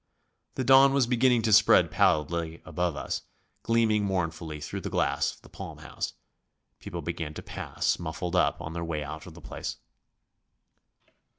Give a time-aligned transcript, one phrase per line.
[0.55, 3.21] The dawn was beginning to spread pallidly above us,
[3.61, 6.13] gleaming mournfully through the glass of the palm house.
[6.79, 9.77] People began to pass, muffled up, on their way out of the place.